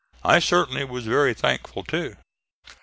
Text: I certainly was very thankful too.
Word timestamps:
I 0.23 0.39
certainly 0.39 0.83
was 0.83 1.05
very 1.05 1.35
thankful 1.35 1.83
too. 1.83 2.15